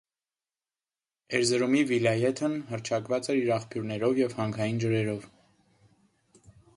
[1.39, 5.29] Էրզրումի վիլայեթն հռչակված էր իր աղբյուրներով և հանքային ջրերով։